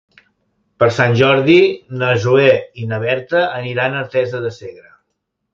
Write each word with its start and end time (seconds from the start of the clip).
Per 0.83 0.87
Sant 0.95 1.13
Jordi 1.19 1.57
na 2.03 2.09
Zoè 2.25 2.49
i 2.85 2.89
na 2.95 3.01
Berta 3.07 3.45
aniran 3.61 3.99
a 3.99 4.03
Artesa 4.07 4.45
de 4.49 4.57
Segre. 4.61 4.91